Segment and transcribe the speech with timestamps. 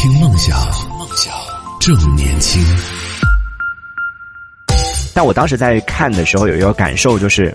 [0.00, 0.58] 听梦想，
[0.98, 1.30] 梦想
[1.78, 2.64] 正年轻。
[5.12, 7.54] 但我当时在看的时候，有一个感受就是，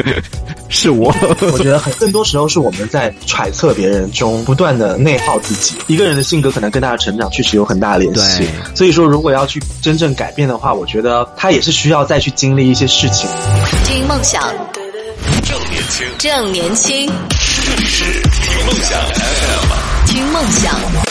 [0.68, 1.10] 是我。
[1.40, 5.74] 我觉得很更多时候是我们在揣测别人中不断的内耗自己。
[5.86, 8.46] 一个人的性格可能跟他的成长确实有很大的联系。
[8.74, 13.26] 所以说，如果要去真正改变的话，我觉得他也是需要再去经历一些事情。
[13.86, 14.42] 听梦想，
[15.44, 17.10] 正年轻，正年轻，
[17.64, 21.09] 这里是听梦想 FM，听梦想。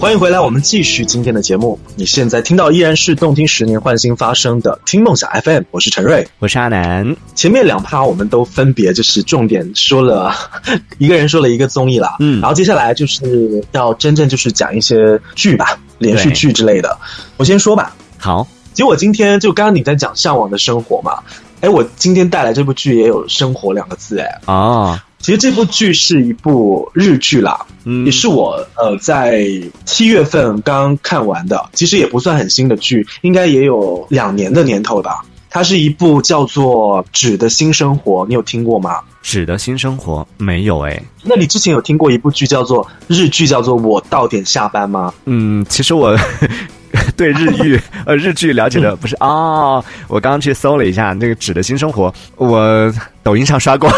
[0.00, 1.78] 欢迎回来，我们继续今天的节目。
[1.94, 6.26] 你现在听到依然是动听十年换新发生的听梦想 FM，我是陈瑞。
[6.40, 10.34] 我是阿南，前面两趴我们都分别就是重点说了，
[10.98, 12.40] 一个人说了一个综艺啦，嗯。
[12.40, 16.98] 然后接下来就是要真正就是讲一些剧吧，连续剧之类的。
[17.36, 21.20] 我先说吧，好，其实我今天就刚刚你在讲向往的生活嘛，
[21.60, 29.46] 哎，我今天带来这部剧也有“生活”两个字，哎，哦，其实这部剧是一部日剧啦，嗯也是我呃在
[29.86, 35.24] 七月份刚看完的，其实也不算很新的剧，应该也有两年的年头吧。
[35.48, 39.00] 它是一部叫做《纸的新生活》，你有听过吗？
[39.22, 45.12] 纸的新生活没有哎，那你之前有听过一部剧叫做日剧叫做《我到点下班》吗？
[45.26, 46.16] 嗯，其实我
[47.16, 53.90] 对日剧 呃日剧了解的不是哦，我刚刚去搜了一下那个纸的新生活，我抖音上刷过，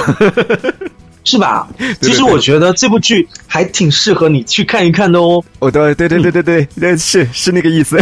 [1.25, 1.67] 是吧？
[2.01, 5.43] 其实我觉得这部剧还挺适合你去看一看的哦。
[5.59, 7.99] 哦对对对对对对对是是那个意思，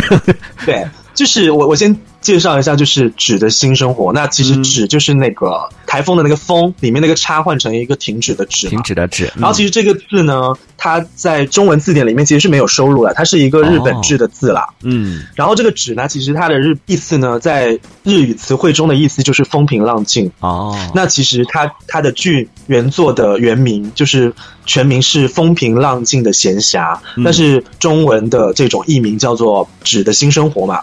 [0.67, 0.85] 对，
[1.15, 4.13] 就是我我先介绍一下，就是纸的新生活。
[4.13, 14.67] 那其实嗯纸就是那个台风的那个风里面那个叉换成一个停止的止停止的止，然后其实这个字呢，它在中文字典里面其实是没有收录的，它是一个日本制的字啦。
[14.83, 20.31] 嗯然后这个“止”呢，其实它的日意思呢，在日语词汇中的意思就是风平浪静。
[20.41, 24.33] 哦，那其实它它的剧原作的原名就是
[24.65, 30.81] 全名是《风平浪静的闲暇》，嗯但是中文的这种译名叫做《纸的新生活》嘛。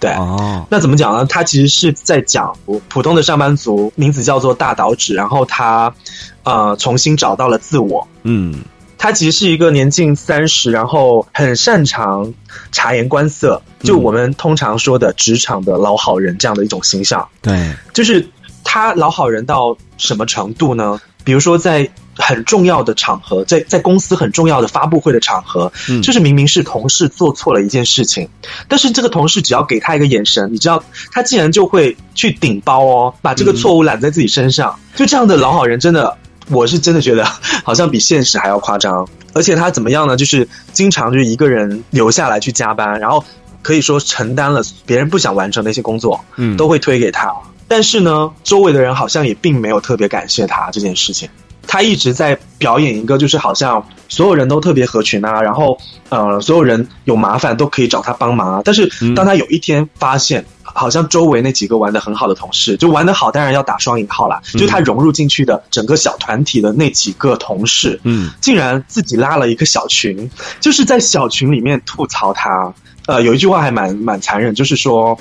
[0.00, 1.24] 对，哦那怎么讲呢？
[1.26, 2.56] 他其实是在讲
[2.88, 5.94] 普通的上班族，名字叫做大岛指，然后他
[6.42, 8.08] 呃重新找到了自我。
[8.22, 8.62] 嗯
[8.96, 12.34] 他其实是一个年近三十，然后很擅长
[12.70, 17.26] 察言观色，就我们通常说的职场的老好人这样的一种形象。
[17.40, 18.28] 对，就是
[18.62, 21.00] 他老好人到什么程度呢？
[21.24, 21.88] 比如说在
[22.20, 28.28] 很重要的场合，在在公司很重要的发布会的场合，嗯就是明明是同事做错了一件事情，
[28.68, 34.78] 但是这个同事只要给他一个眼神，你知道他竟然就会去顶包哦，把这个错误揽在自己身上。
[34.94, 36.16] 就这样的老好人，真的，
[36.48, 37.24] 我是真的觉得
[37.64, 39.08] 好像比现实还要夸张。
[39.32, 40.16] 而且他怎么样呢？
[40.16, 43.24] 就是经常就是一个人留下来去加班，然后
[43.62, 47.32] 可以说承担了别人不想完成的一些工作，嗯都会推给他。
[47.68, 51.28] 但是呢，周围的人好像也并没有特别感谢他这件事情。
[51.66, 55.78] 他一直在表演一个，就是好像所有人都特别合群啊，然后
[56.08, 58.62] 呃，所有人有麻烦都可以找他帮忙啊。
[58.64, 72.72] 但是当他有一天发现，好像周围那几个玩的很好的同事，就玩的好，当然要打双引号啦，就是他融入进去的整个小团体的那几个同事，嗯竟然自己拉了一个小群，就是在小群里面吐槽他。
[73.06, 75.18] 呃，有一句话还蛮蛮残忍，就是说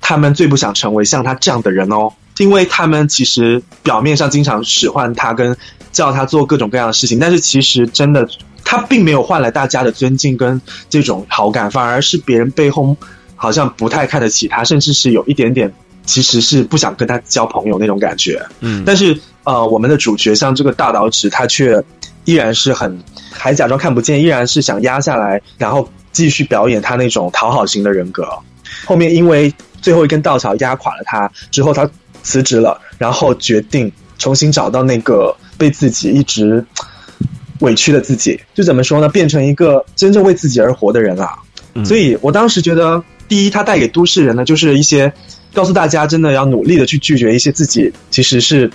[0.00, 5.56] 他们最不想成为像他这样的人哦，因为他们其实表面上经常使唤他，跟
[5.92, 8.28] 叫他做各种各样的事情，但是其实真的
[8.64, 12.96] 他并没有换来大家的尊敬跟这种好感，反而是别人背后
[13.36, 15.72] 好像不太看得起他，甚至是有一点点
[16.06, 18.42] 其实是不想跟他交朋友那种感觉。
[18.60, 21.82] 嗯，但是呃，我们的主角像这个大岛指，他却
[22.24, 22.98] 依然是很
[23.30, 28.26] 还假装看不见，依然是想压下来，然后继续表演他那种讨好型的人格。
[28.86, 31.88] 后面因为最后一根稻草压垮了他之后，他
[32.22, 36.64] 辞职了，然后决定重新找到那个被自己一直
[37.60, 39.08] 委屈的自己，就怎么说呢？
[39.08, 41.34] 变成一个真正为自己而活的人啊！
[41.74, 45.10] 嗯所以我当时觉得，第一，他带给都市人的就是一些
[45.54, 48.70] 告诉大家，真的要努力的去拒绝一些自己其实是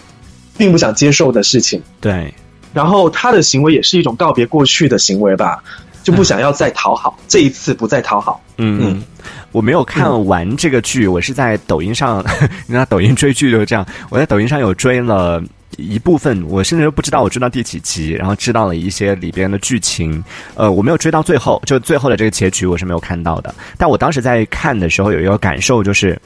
[0.58, 1.80] 并不想接受的事情。
[2.02, 2.34] 对，
[2.74, 5.64] 然后他的行为也是一种告别过去的行为吧，
[6.04, 8.42] 就不想要再讨好，这一次不再讨好。
[8.58, 9.04] 嗯嗯，
[9.52, 12.24] 我没有看完这个剧，我是在抖音上，
[12.68, 15.42] 你知道抖音追剧就是这样，我在抖音上有追了。
[15.76, 20.24] 一部分我甚至都不知道我追到第几集，然后知道了一些里边的剧情，
[20.56, 23.54] 呃，我没有追到最后，就最后的这个结局我是没有看到的。
[23.78, 26.20] 但我当时在看的时候有一个感受就是，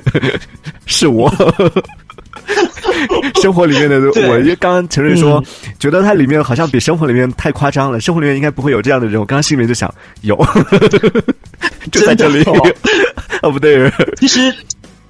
[0.86, 1.30] 是我
[3.42, 3.98] 生活里面的
[4.28, 5.42] 我，因为刚刚陈瑞说、
[5.78, 9.92] 觉得它里面好像比生活里面太夸张了，生活里面应该不会有这样的人，我刚刚心里面就想
[10.22, 10.36] 有，
[11.90, 12.42] 就在这里。
[12.48, 12.72] 哦，
[13.42, 14.54] 哦不对，其实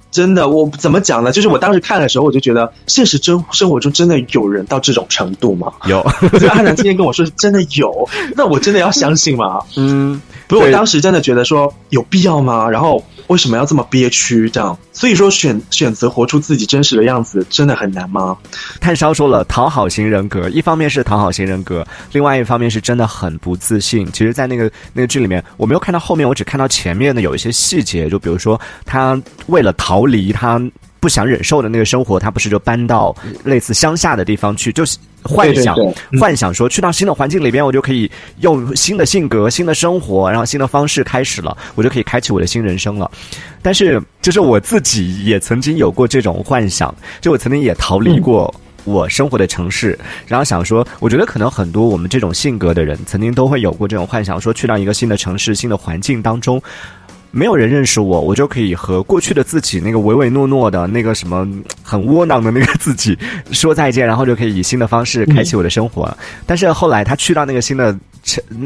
[0.09, 1.31] 真的，我怎么讲呢？
[1.31, 5.71] 就是我当时看的时候，我就觉得现实真生活中真的有人到这种程度吗？
[5.85, 6.05] 有，
[6.39, 9.59] 就阿南今天跟我说真的有，那我真的要相信吗？
[9.77, 12.69] 嗯，不是，我当时真的觉得说有必要吗？
[12.69, 14.49] 然后为什么要这么憋屈？
[14.49, 18.37] 这样，所以说选选择活出自己真实的样子，真的很难吗？
[18.81, 24.05] 炭烧说了，讨好型人格，一方面是讨好型人格，另外一方面是真的很不自信。
[24.11, 29.17] 其实，在那个那个剧里面，我没有看到后面，我只看到前面的有一些细节，就比如说他
[29.47, 30.61] 为了逃离他
[31.01, 33.13] 不想忍受的那个生活，他不是就搬到
[33.43, 38.09] 类似乡下的地方去，就是幻想对对对嗯幻想说去到新的环境里边，我就可以
[38.41, 43.09] 用新的性格、新的生活，然后新的方式开始了，我就可以开启我的新人生了。
[43.63, 49.97] 但是，就是我自己也曾经有过这种幻想，就我曾经也逃离过我生活的城市，
[50.27, 56.61] 然后想说，我觉得可能很多我们这种性格的人，曾经都会有过这种幻想，说去到一个新的城市、新的环境当中。
[57.31, 61.47] 没有人认识我，我就可以和过去的自己那个唯唯诺诺的那个什么
[61.81, 63.17] 很窝囊的那个自己
[63.51, 66.15] 说再见，然后就可以以新的方式开启我的生活。
[66.45, 67.97] 但是后来他去到那个新的，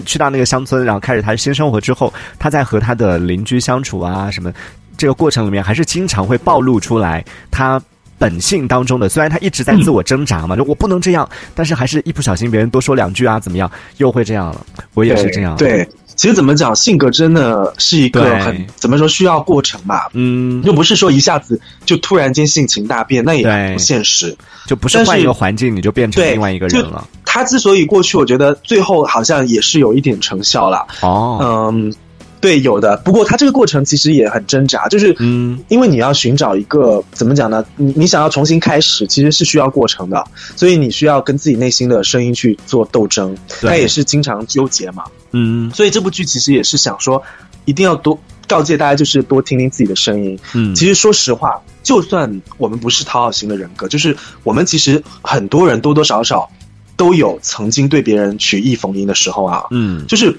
[0.05, 4.51] 去到那个乡村，然后开始他的新生活之后，他在和他的邻居相处啊什么，
[4.97, 7.81] 这个过程里面还是经常会暴露出来他。
[8.17, 14.65] 本性当中的，虽然他一直在自我挣扎嘛，就我不能这样，但是还是一不小心别人多说两句啊，怎么样，又会这样了。
[14.93, 15.85] 我也是这样。，对，
[16.15, 20.07] 其实怎么讲，性格真的是一个很怎么说需要过程吧。
[20.13, 24.35] 嗯，又不是说一下子就突然间性情大变，那也不现实。
[24.65, 27.07] 就不是换一个环境你就变成，另外一个人了。
[27.23, 30.87] 他之所以过去，我觉得最后好像也是有一点成效了。
[31.01, 31.93] 哦，嗯，
[32.41, 32.95] 对，有的。
[32.97, 37.65] 不过他这个过程其实也很挣扎，就是嗯，因为你要寻找一个怎么讲呢？
[37.75, 40.23] 你你想要重新开始，其实是需要过程的，
[40.55, 43.35] 所以你需要跟自己内心的声音去做斗争。
[43.61, 47.23] 他也是经常纠结嘛，嗯所以这部剧其实也是想说，
[47.65, 50.37] 一定要多告诫大家，就是多听听自己的声音。
[50.53, 56.47] 嗯，其实说实话，就算我们不是讨好型的人格，就是我们其实很多人多多少少
[56.95, 59.63] 都有曾经对别人曲意逢迎的时候啊。
[59.71, 60.37] 嗯就是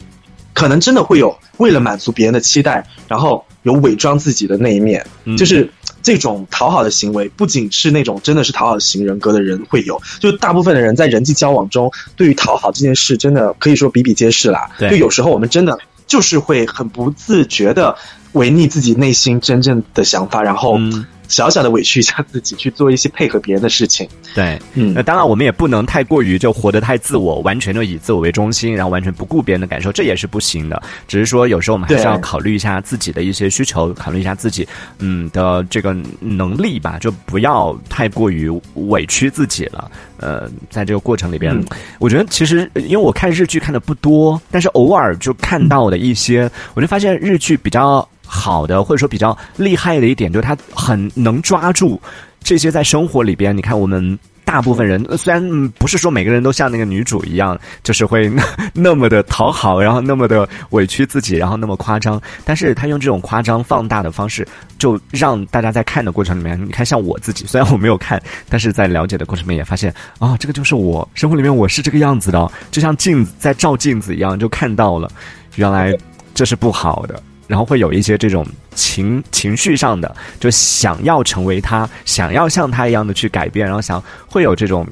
[0.57, 5.37] 可能真的会有为了满足别人的期待，然后有伪装自己的那一面，嗯。
[5.37, 5.71] 就是
[6.03, 14.71] 这种讨好的行为，不仅是那种真的是讨好型人格的人会有，就大部分的人在人际交往中，对于讨好这件事，真的可以说比比皆是啦。
[14.79, 14.89] 对。
[14.89, 17.95] 就有时候我们真的就是会很不自觉的
[18.33, 24.09] 违逆自己内心真正的想法，然后嗯小小的委屈一下自己，去做一些配合别人的事情。
[24.35, 24.59] 对。
[24.75, 30.83] 嗯那当然，我们也不能太过于就活得太自我，完全就以自我为中心，然后完全不顾别人的感受，这也是不行的。
[31.09, 34.67] 只是说，有时候我们还是要考虑一下自己的一些需求，考虑一下自己
[34.99, 39.91] 嗯的这个能力吧，就不要太过于委屈自己了。
[40.19, 41.65] 呃，在这个过程里边，嗯
[41.99, 52.01] 我觉得其实因为我看日剧看的不多，但是偶尔就看到的一些，我就发现日剧比较好的，或者说比较厉害的一点，就是他很能抓住
[52.43, 54.19] 这些在生活里边，你看我们。
[54.47, 64.47] 大部分人虽然不是说每个人都像那个女主一样，就是会 那那么的讨好，然后那么的委屈自己，然后那么夸张，但是他用这种夸张放大的方式，
[64.79, 75.11] 就让大家在看的过程里面，你看像我自己，虽然我没有看，但是在了解的过程里面也发现啊、这个就是我生活里面我是这个样子的，就像镜子在照镜子一样，就看到了，
[75.57, 75.93] 原来
[76.37, 77.21] 这是不好的。
[77.47, 84.87] 然后会有一些这种情情绪上的，就想要成为他，想要像他一样的去改变，然后想会有这种，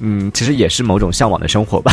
[0.00, 1.92] 嗯，其实也是某种向往的生活吧。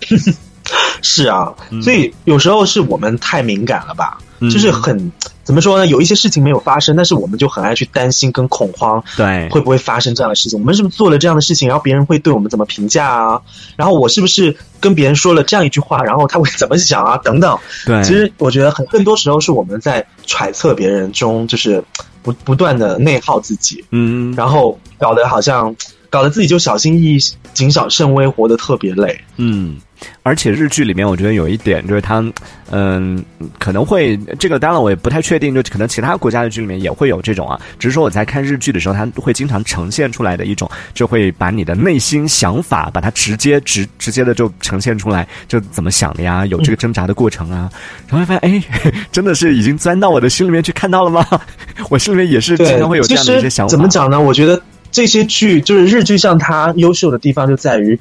[1.02, 5.10] 是啊，嗯所以有时候是我们太敏感了吧，嗯就是很
[5.50, 5.84] 怎么说呢？
[5.88, 10.56] 有一些事情没有发生，但是我们就很爱去担心跟恐慌，对，会不会发生这样的事情？
[10.60, 13.42] 我们是不是做了这样的事情，然后别人会对我们怎么评价啊？
[13.74, 17.16] 然后我是不是跟别人说了这样一句话，然后他会怎么想啊？
[17.16, 17.58] 等等。
[17.84, 21.82] 对，其实我觉得很更多时候是我们在揣测别人中，就是
[22.22, 25.74] 不不断的内耗自己，嗯，然后搞得好像
[26.10, 27.18] 搞得自己就小心翼翼、
[27.54, 29.18] 谨小慎微，活得特别累。
[29.36, 29.76] 嗯，
[30.22, 32.22] 而且日剧里面，我觉得有一点就是它，
[32.70, 33.24] 嗯，
[33.58, 37.58] 可能会这个，当然我也不太确定，就可能其他国家的剧里面也会有这种啊。
[37.78, 47.70] 只是说我在看日剧的时候，它会经常呈现出来的一种，就会把你的内心想法，把它直接直直接的就呈现出来，就怎么想的呀，有这个挣扎的过程啊，
[48.08, 51.24] 然后会发现，哎，真的是已经钻到我的心里面去看到了吗？
[51.88, 53.70] 我心里面也是经对常会有这样的一些想法。
[53.70, 53.88] 怎么？
[53.88, 54.20] 讲呢？
[54.20, 54.60] 我觉得
[54.90, 57.98] 这些剧就是日剧，像它优秀的地方就在于，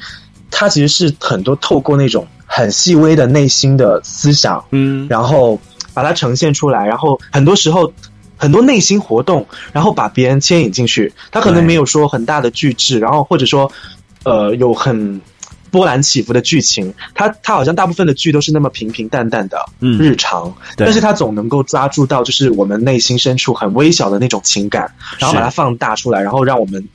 [0.52, 5.60] 它其实是很多透过那种很细微的内心的思想，嗯，然后
[5.94, 7.92] 把它呈现出来，然后很多时候。
[8.42, 11.12] 很多内心活动，然后把别人牵引进去。
[11.30, 13.70] 他可能没有说很大的巨制，然后或者说，
[14.24, 15.20] 呃，有很
[15.72, 19.98] 波澜起伏的剧情，它它好像大部分的剧都是那么平平淡淡的嗯。
[20.00, 20.86] 日常，对。
[20.86, 26.88] 但是它总能够抓住到就是我们内心深处很微小的那种情感，然后把它放大出来，然后让我们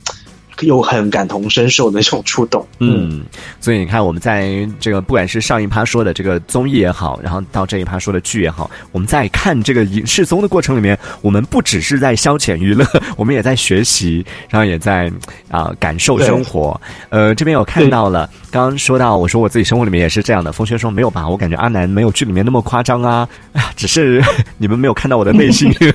[0.61, 2.65] 有很感同身受的那种触动。
[2.79, 3.23] 嗯，
[3.59, 12.85] 所以你看，我们在这个不管是上一趴说的这个综艺也好，然后到这一趴说的剧也好，我们在看这个影视综的过程里面，我们不只是在消遣娱乐，
[13.17, 15.11] 我们也在学习，然后也在
[15.49, 16.79] 啊、感受生活。
[17.09, 20.51] 呃，这边有看到了，刚刚说到我说我自己生活里面也是这样的。
[20.51, 21.27] 风轩说没有吧？
[21.27, 23.27] 我感觉阿南没有剧里面那么夸张啊，
[23.75, 24.23] 只是
[24.57, 25.73] 你们没有看到我的内心。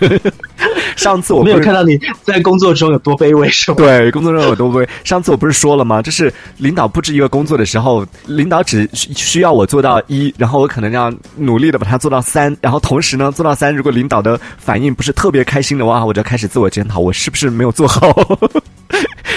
[0.97, 3.77] 上次我我没有看到你在工作中有多卑微，是吗？
[3.77, 4.89] 对，工作中有多卑微？
[5.05, 6.03] 上次我不是说了吗？
[6.03, 18.39] 就是领导布置一个工作的时候，领导只需需要我做到一，然后我可能要努力的把它做到三，然后同时呢做到三，如果领导的反应不是特别开心的话，我就开始自我检讨，我是不是没有做好？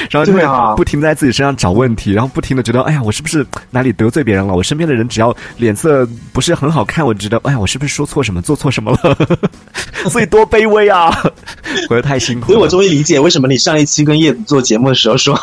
[0.10, 0.42] 然后就会
[0.76, 4.54] 不停地在自己身上找问题，然后不停的觉得，哎呀，我是不是哪里得罪别人了？
[4.54, 9.18] 我身边的人只要脸色不是很好看，我就觉得，哎呀，我是不是说错什么，做错什么了？
[10.10, 11.10] 所以多卑微啊！
[11.88, 12.54] 活得太辛苦了。
[12.54, 15.40] 所以我终于理解为什么你上一期跟叶子做节目的时候说、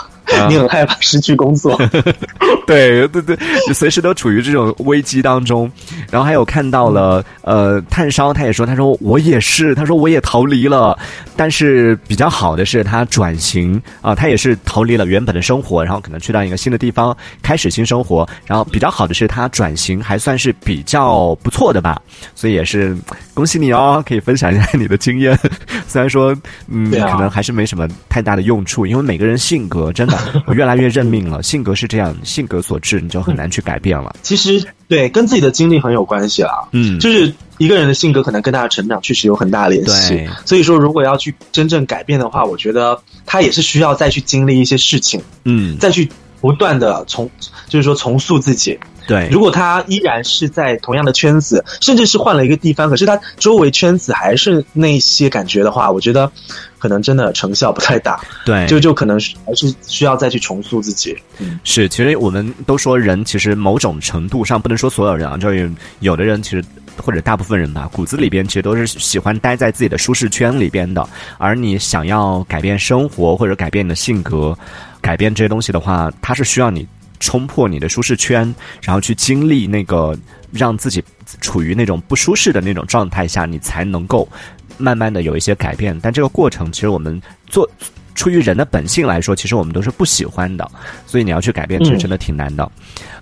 [0.49, 1.81] 你很害怕失去工作。
[2.71, 3.37] 对对对，
[3.67, 5.71] 就随时都处于这种危机当中。
[6.11, 10.99] 然后还有看到了，呃，炭烧他也说，他说我也是，他说我也逃离了，
[11.37, 18.29] 但是比较好的是他转型啊、他也是逃离了原本的生活，然后可能去到一个新的地方开始新生活。
[18.47, 22.01] 然后比较好的是他转型还算是比较不错的吧，
[22.35, 22.97] 所以也是
[23.35, 25.39] 恭喜你哦，可以分享一下你的经验。
[25.87, 26.37] 虽然说，
[26.69, 34.15] 嗯，啊可能还是没什么太大的用处，因为每个人性格真的我越来越认命了，性格是这样，性格所致，你就很难去改变了。
[34.23, 36.69] 其实对跟自己的经历很有关系了。
[36.73, 40.29] 嗯就是一个人的性格可能跟他的成长确实有很大联系对。
[40.45, 46.09] 所以说，如果要去真正改变的话，我觉得他也是需要再去经历一些事情，嗯，再去
[46.41, 47.31] 不断的重，
[47.69, 48.79] 就是说重塑自己。
[49.07, 56.31] 对，如果他依然是在同样的圈子，甚至是换了一个地方，可是他周围圈子还是那些感觉的话，我觉得
[56.79, 58.21] 可能真的成效不太大。
[58.45, 61.17] 对，就就可能是还是需要再去重塑自己。
[61.39, 66.65] 嗯，是，其实我们都说人其实某种程度上不能说所有人啊，就是有的人其实
[66.97, 71.07] 或者大部分人吧，骨子里边其实都是喜欢待在自己的舒适圈里边的。
[71.39, 74.57] 而你想要改变生活或者改变你的性格，
[75.01, 76.87] 改变这些东西的话，它是需要你
[77.21, 80.19] 冲破你的舒适圈，然后去经历那个
[80.51, 81.01] 让自己
[81.41, 84.29] 处于那种不舒适的那种状态下，你才能够
[84.77, 85.97] 慢慢的有一些改变。
[86.03, 87.71] 但这个过程，其实我们做。
[88.13, 90.69] 出于人的本性来说，其实我们都是不喜欢的，
[91.07, 92.71] 所以你要去改变，其实真的挺难的。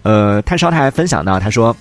[0.02, 1.76] 呃，炭烧他还分享到，他说。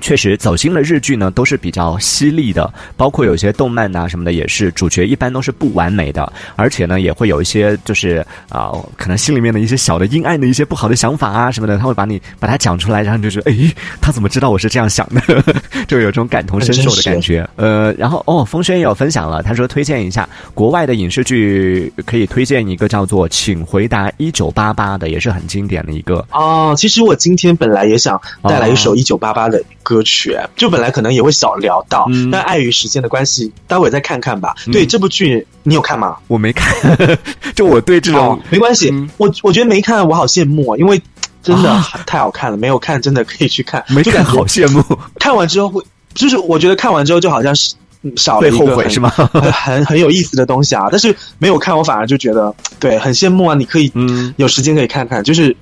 [0.00, 15.20] 确实，走心的日剧呢都是比较犀利的，包括有些动漫呐、什么的，也是主角一般都是不完美的，而且呢也会有一些就是啊、可能心里面的一些小的阴暗的一些不好的想法啊什么的，他会把你把它讲出来，然后你就觉得，哎，他怎么知道我是这样想的？
[15.86, 17.48] 就有这种感同身受的感觉。
[17.56, 26.24] 呃，然后哦，风轩也有分享了，他说推荐一下国外的影视剧，可以推荐一个叫做《请回答一九八八》的，也是很经典的一个。
[26.32, 34.54] 哦，其实我今天本来也想带来一首一九八八的歌曲，就本来可能也会小聊到，嗯但碍于时间的关系，待会再看看吧。
[34.70, 36.16] 对这部剧，你有看吗？
[36.28, 36.96] 我没看，
[37.56, 41.02] 就我对这种哦，没关系，嗯我我觉得没看，我好羡慕，因为
[41.42, 42.56] 真的啊太好看了。
[42.56, 44.80] 没有看，真的可以去看， 没看，好羡慕，
[45.18, 45.82] 看完之后会，
[46.14, 49.10] 就是我觉得看完之后就好像是嗯少了会一个很后悔是吗？
[49.10, 50.86] 很很很有意思的东西啊。
[50.88, 53.56] 但是没有看，我反而就觉得对很羡慕啊。
[53.56, 55.56] 你可以嗯有时间可以看看，就是。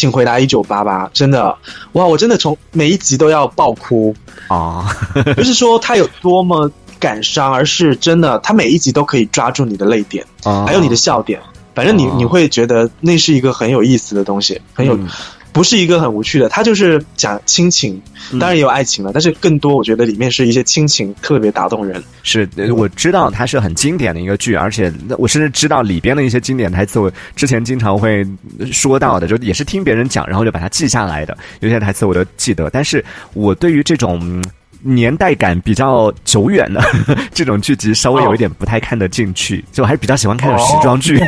[0.00, 1.54] 请回答一九八八，真的。
[1.92, 2.06] 哇！
[2.06, 4.16] 我真的从每一集都要爆哭，
[4.48, 4.88] 啊，
[5.36, 10.64] 不是说他有多么感伤，而是真的，他每一集都可以抓住你的泪点，啊。
[10.66, 11.38] 还有你的笑点。
[11.74, 15.06] 反正你哦你会觉得那是一个很有意思的东西，很有嗯
[15.52, 18.00] 不是一个很无趣的，它就是讲亲情，
[18.32, 22.02] 嗯当然也有爱情了，但是更多我觉得里面是一些亲情特别打动人。
[22.22, 28.26] 是，呃我知道它是很经典的一个剧，而且我甚至知道里边的一些经典台词，我之前经常会
[28.72, 31.36] 说到的，就也是听别人讲，然后就把它记下来的。
[31.60, 33.04] 有些台词我都记得，但是
[33.34, 34.18] 我对于这种。
[34.22, 34.42] 嗯
[34.82, 36.82] 年代感比较久远的
[37.34, 41.20] 这种剧集，稍微有一点不太看得进去，就我还是比较喜欢看时装剧。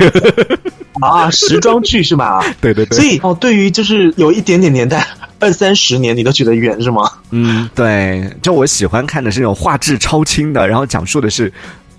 [1.00, 2.44] 啊，时装剧是吧？
[2.60, 5.06] 对对对，所以哦，对于就是有一点点年代，
[5.38, 7.10] 二三十年你都觉得远是吗？
[7.30, 11.52] 嗯，对，就我喜欢看的是那种画质超清的，然后讲述的是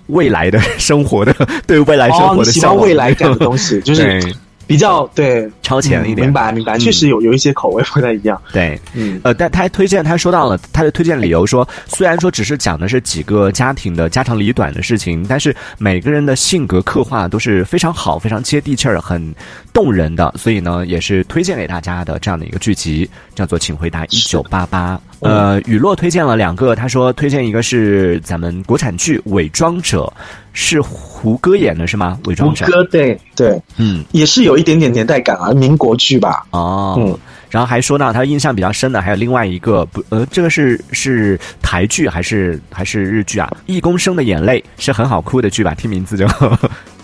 [0.08, 1.34] 未来的生活的，
[1.66, 2.84] 对未来生哦，活的向往。
[2.86, 4.22] 未来感的东西，就是
[4.66, 6.28] 比较对超前一点。
[6.28, 6.78] 嗯明白明白，嗯。
[6.78, 8.40] 确实有有一些口味不太一样。
[8.52, 9.20] 对，嗯。
[9.24, 19.34] 呃，但他还推荐，他说到了他的推荐理由说，虽然说只是讲的是几个家庭的家长里短的事情，但是每个人的性格刻画都是非常好、非常接地气儿、很
[19.72, 24.96] 动人的，所以呢，也是推荐给大家的这样的一个剧集，叫做《请回答一九八八》。
[25.20, 30.04] 呃，雨落推荐了两个，他说推荐一个是咱们国产剧《伪装者》，
[30.52, 32.18] 是胡歌演的是吗？
[32.26, 36.44] 伪装者，胡歌对对，嗯，也是有一点点年代感啊，民国剧吧。
[36.50, 37.18] 哦，嗯
[37.50, 43.48] 然后还说到他印象比较深的还有另外一个不呃，这个是是台剧还是还是日剧啊？
[43.66, 45.72] 《一公升的眼泪》是很好哭的剧吧？
[45.72, 46.26] 听名字就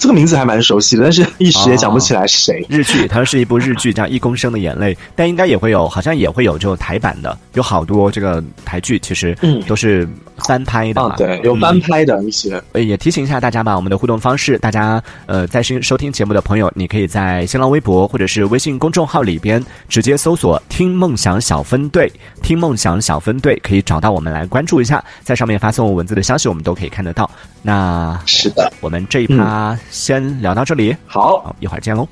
[0.01, 2.65] 这个名字还蛮熟悉的，但是 一时也想不起来是谁。
[2.71, 12.61] 日剧，它是一部日剧叫《一公升的眼泪》，但应该也会有，好像也会有这种台版的，有好多这个台剧其实嗯都是翻拍的对，有翻拍的一些。
[12.73, 27.31] 呃，也提醒一下大家吧，我们的互动方式，大家呃在收收听节目的朋友，你可以在新浪微博或者是微信公众号里边直接搜索“听梦想小分队”，听梦想小分队可以找到我们来关注一下，在上面发送文字的消息，我们都可以看得到。
[27.63, 32.09] 那是的，我们这一趴先聊到这里，好，好，一会儿见喽。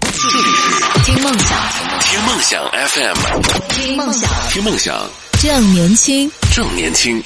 [1.04, 1.58] 听梦想，
[2.00, 3.16] 听梦想 FM，
[3.70, 4.94] 听梦想，听梦想。
[5.40, 6.30] 正年轻。
[6.54, 7.22] 正年轻。